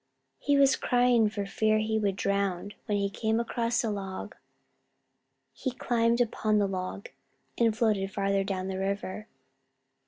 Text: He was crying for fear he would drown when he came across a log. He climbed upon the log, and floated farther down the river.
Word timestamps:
He 0.39 0.57
was 0.57 0.75
crying 0.77 1.29
for 1.29 1.45
fear 1.45 1.77
he 1.77 1.99
would 1.99 2.15
drown 2.15 2.73
when 2.87 2.97
he 2.97 3.07
came 3.07 3.39
across 3.39 3.83
a 3.83 3.91
log. 3.91 4.35
He 5.53 5.69
climbed 5.69 6.19
upon 6.19 6.57
the 6.57 6.65
log, 6.67 7.09
and 7.55 7.77
floated 7.77 8.11
farther 8.11 8.43
down 8.43 8.67
the 8.67 8.79
river. 8.79 9.27